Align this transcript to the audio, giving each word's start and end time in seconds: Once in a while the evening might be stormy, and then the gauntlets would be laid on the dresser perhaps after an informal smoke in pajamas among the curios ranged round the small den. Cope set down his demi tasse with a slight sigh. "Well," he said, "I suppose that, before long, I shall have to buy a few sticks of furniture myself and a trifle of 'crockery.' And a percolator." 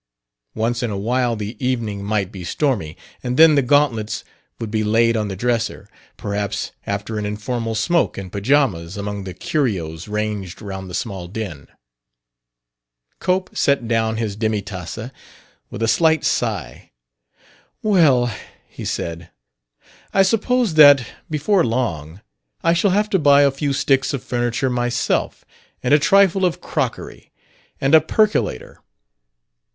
Once 0.55 0.81
in 0.81 0.89
a 0.89 0.97
while 0.97 1.35
the 1.35 1.63
evening 1.63 2.03
might 2.03 2.31
be 2.31 2.43
stormy, 2.43 2.97
and 3.21 3.37
then 3.37 3.53
the 3.53 3.61
gauntlets 3.61 4.23
would 4.59 4.71
be 4.71 4.83
laid 4.83 5.15
on 5.15 5.27
the 5.27 5.35
dresser 5.35 5.87
perhaps 6.17 6.71
after 6.87 7.19
an 7.19 7.25
informal 7.27 7.75
smoke 7.75 8.17
in 8.17 8.27
pajamas 8.27 8.97
among 8.97 9.25
the 9.25 9.33
curios 9.35 10.07
ranged 10.07 10.59
round 10.59 10.89
the 10.89 10.95
small 10.95 11.27
den. 11.27 11.67
Cope 13.19 13.55
set 13.55 13.87
down 13.87 14.17
his 14.17 14.35
demi 14.35 14.63
tasse 14.63 15.11
with 15.69 15.83
a 15.83 15.87
slight 15.87 16.23
sigh. 16.25 16.89
"Well," 17.83 18.35
he 18.67 18.85
said, 18.85 19.29
"I 20.15 20.23
suppose 20.23 20.73
that, 20.73 21.05
before 21.29 21.63
long, 21.63 22.21
I 22.63 22.73
shall 22.73 22.89
have 22.89 23.11
to 23.11 23.19
buy 23.19 23.43
a 23.43 23.51
few 23.51 23.71
sticks 23.71 24.15
of 24.15 24.23
furniture 24.23 24.71
myself 24.71 25.45
and 25.83 25.93
a 25.93 25.99
trifle 25.99 26.43
of 26.43 26.59
'crockery.' 26.59 27.31
And 27.79 27.93
a 27.93 28.01
percolator." 28.01 28.81